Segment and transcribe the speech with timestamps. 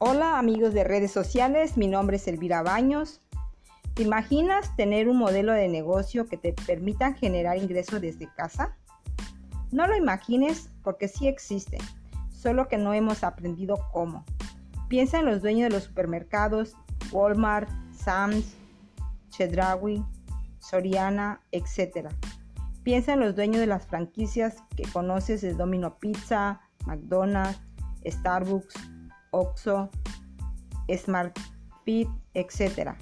[0.00, 3.20] Hola amigos de redes sociales, mi nombre es Elvira Baños.
[3.94, 8.76] ¿Te imaginas tener un modelo de negocio que te permita generar ingresos desde casa?
[9.72, 11.78] No lo imagines porque sí existe,
[12.30, 14.24] solo que no hemos aprendido cómo.
[14.88, 16.76] Piensa en los dueños de los supermercados,
[17.10, 18.54] Walmart, Sam's,
[19.30, 20.04] Chedraui,
[20.60, 22.06] Soriana, etc.
[22.84, 27.60] Piensa en los dueños de las franquicias que conoces de Domino Pizza, McDonald's,
[28.06, 28.76] Starbucks,
[29.38, 29.90] Oxxo,
[30.90, 32.94] SmartFit, etc.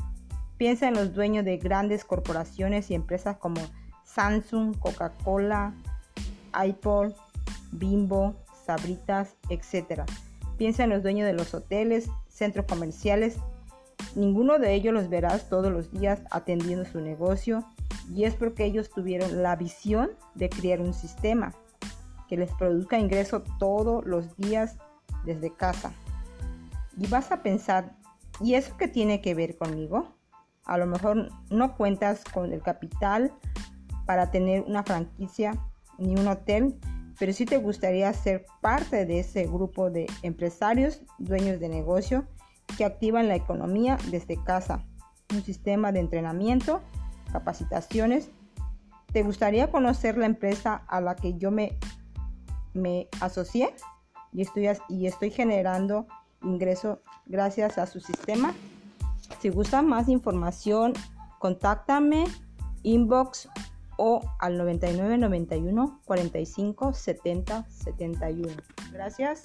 [0.59, 3.61] Piensa en los dueños de grandes corporaciones y empresas como
[4.05, 5.75] Samsung, Coca-Cola,
[6.65, 7.13] iPod,
[7.73, 10.03] Bimbo, Sabritas, etc.
[10.57, 13.37] Piensa en los dueños de los hoteles, centros comerciales.
[14.15, 17.65] Ninguno de ellos los verás todos los días atendiendo su negocio
[18.15, 21.55] y es porque ellos tuvieron la visión de crear un sistema
[22.29, 24.79] que les produzca ingreso todos los días
[25.25, 25.93] desde casa.
[26.97, 27.97] Y vas a pensar,
[28.41, 30.15] ¿y eso qué tiene que ver conmigo?
[30.65, 33.33] A lo mejor no cuentas con el capital
[34.07, 35.53] para tener una franquicia
[35.99, 36.79] ni un hotel,
[37.19, 42.27] pero sí te gustaría ser parte de ese grupo de empresarios, dueños de negocio
[42.77, 44.85] que activan la economía desde casa.
[45.33, 46.83] Un sistema de entrenamiento,
[47.33, 48.31] capacitaciones.
[49.13, 51.79] ¿Te gustaría conocer la empresa a la que yo me,
[52.75, 53.75] me asocié
[54.33, 56.07] y estoy, y estoy generando
[56.43, 58.55] ingreso gracias a su sistema?
[59.41, 60.93] Si gusta más información,
[61.39, 62.25] contáctame,
[62.83, 63.49] inbox
[63.97, 68.55] o al 99 91 45 70 71.
[68.93, 69.43] Gracias.